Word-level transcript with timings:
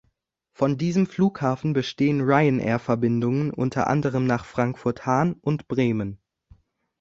Von 0.51 0.79
diesem 0.79 1.05
Flughafen 1.05 1.73
bestehen 1.73 2.21
Ryanair-Verbindungen 2.21 3.51
unter 3.51 3.85
anderem 3.85 4.25
nach 4.25 4.45
Frankfurt-Hahn 4.45 5.33
und 5.41 5.67
Bremen. 5.67 6.17